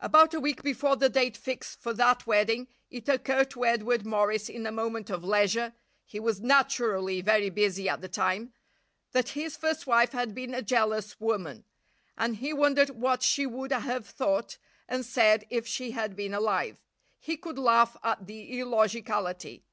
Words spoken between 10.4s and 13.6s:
a jealous woman, and he wondered what she